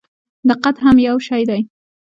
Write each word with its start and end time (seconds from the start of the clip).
دقت 0.49 0.75
هم 0.85 0.97
یو 1.07 1.17
شی 1.27 1.41
دی. 1.49 1.61